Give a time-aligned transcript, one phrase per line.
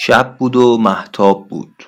[0.00, 1.84] شب بود و محتاب بود.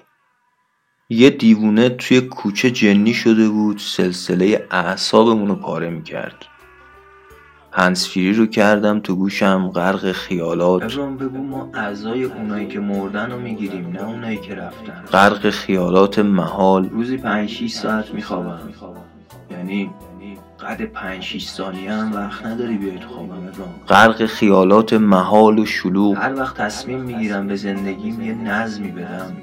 [1.09, 6.45] یه دیوونه توی کوچه جنی شده بود سلسله اعصابمون رو پاره می‌کرد.
[7.73, 10.83] هنسفیری رو کردم تو گوشم غرق خیالات.
[10.83, 15.05] ابرام بگو ما اعضای اونایی که مردن رو می‌گیریم نه اونایی که رفتن.
[15.13, 16.89] غرق خیالات محال.
[16.89, 18.61] روزی پنج 6 ساعت میخوابم.
[19.51, 19.91] یعنی
[20.63, 25.67] قد پنج 6 ثانیه هم وقت نداری بیای تو خوابم ابرام غرق خیالات محال و
[25.67, 26.19] شلوغ.
[26.19, 29.37] هر وقت تصمیم می‌گیرم به زندگیم یه نظمی بدم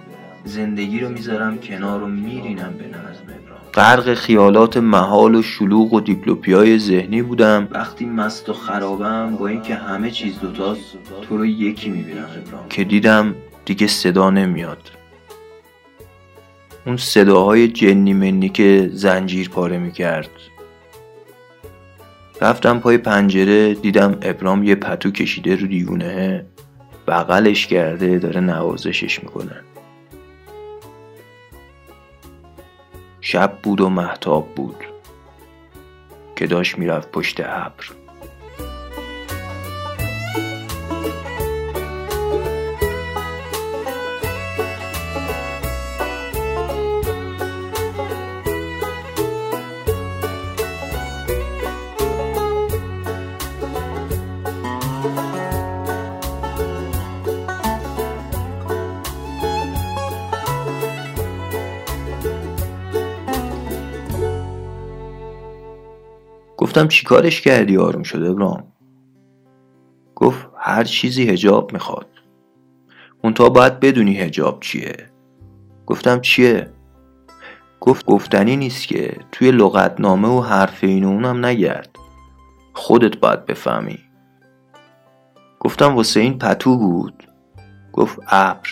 [0.45, 3.37] زندگی رو می‌ذارم کنار و میرینم به نظم
[3.73, 7.67] غرق خیالات محال و شلوغ و دیپلوپیای ذهنی بودم.
[7.71, 12.83] وقتی مست و خرابم با اینکه همه چیز دوتاست تو رو یکی می‌بینم ابرام که
[12.83, 14.91] دیدم دیگه صدا نمیاد.
[16.85, 20.29] اون صداهای جنی منی که زنجیر پاره می‌کرد.
[22.41, 26.45] رفتم پای پنجره دیدم ابرام یه پتو کشیده رو دیوونه.
[27.07, 29.55] بغلش کرده داره نوازشش می‌کنه.
[33.21, 34.75] شب بود و محتاب بود
[36.35, 37.85] که داشت می‌رفت پشت ابر.
[66.67, 68.63] گفتم چیکارش کردی آروم شد ابرام
[70.15, 72.07] گفت هر چیزی هجاب می‌خواد.
[73.35, 74.97] تا باید بدونی هجاب چیه.
[75.85, 76.69] گفتم چیه؟
[77.79, 81.89] گفت گفتنی نیست که توی لغتنامه و حرف این و اونم نگرد.
[82.73, 83.99] خودت باید بفهمی.
[85.59, 87.27] گفتم واسه این پتو بود.
[87.93, 88.69] گفت ابر.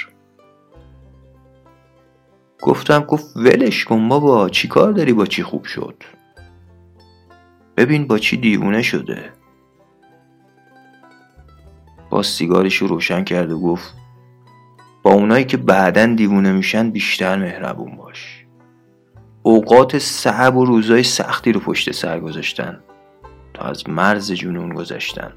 [2.62, 6.04] گفتم گفت ولش کن بابا چی کار داری با چی خوب شد؟
[7.78, 9.30] ببین با چی دیوونه شده.
[12.10, 13.94] باز سیگارش رو روشن کرد و گفت
[15.04, 18.46] با اونایی که بعدا دیوونه میشن بیشتر مهربون باش.
[19.44, 22.80] اوقات صعب و روزای سختی رو پشت سر گذاشتن
[23.54, 25.34] تا از مرز جنون گذاشتن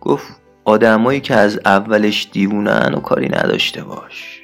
[0.00, 4.42] گفت آدمایی که از اولش دیوونن و کاری نداشته باش.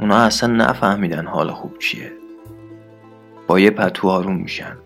[0.00, 2.21] اونا اصلا نفهمیدن حال خوب چیه.
[3.58, 4.76] یه پتو آروم میشن.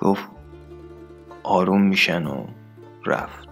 [0.00, 0.28] گفت
[1.42, 2.46] آروم میشن و
[3.06, 3.48] رفت.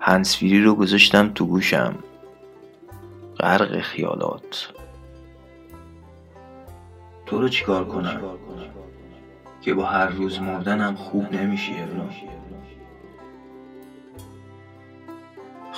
[0.00, 1.94] هنسفیری رو گذاشتم تو گوشم.
[3.38, 4.72] غرق خیالات.
[7.26, 8.20] تو رو چیکار کنم؟
[9.60, 11.74] که با هر روز مردنم خوب نمیشی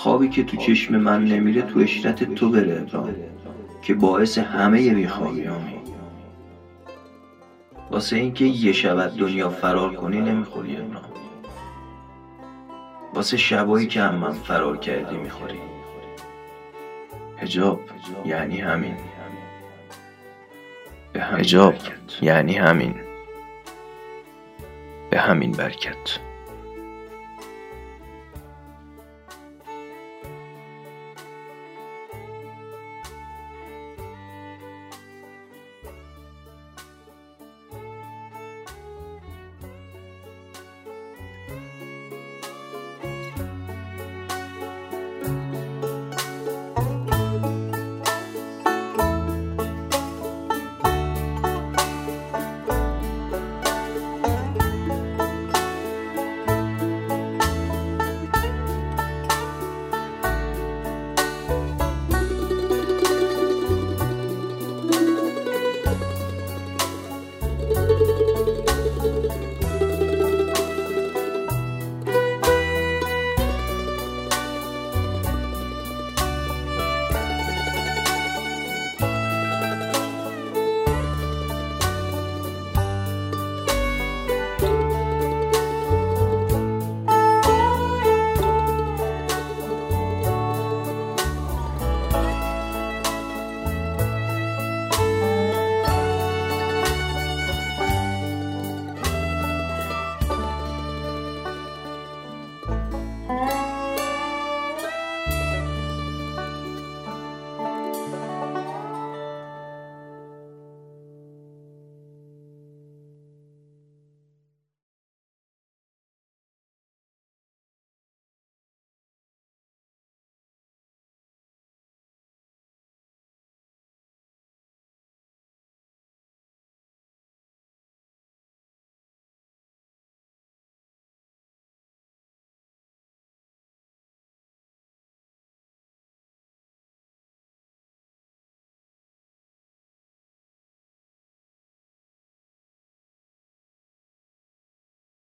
[0.03, 3.15] خوابی که تو چشم من نمیره تو اشرت تو بره ابرام
[3.83, 5.75] که باعث همه بیخوابیامی
[7.91, 11.03] واسه اینکه یه شب از دنیا فرار کنی نمی‌خوری ابرام
[13.15, 15.59] واسه شبایی که هم من فرار کردی می‌خوری.
[17.39, 17.81] هجاب
[18.25, 18.97] یعنی همین.
[21.13, 22.23] به همین برکت.
[22.23, 22.95] یعنی همین.
[25.11, 26.30] به همین برکت.